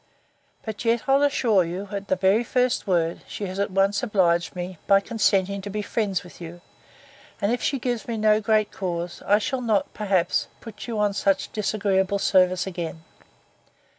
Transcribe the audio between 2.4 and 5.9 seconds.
first word, she has once obliged me, by consenting to be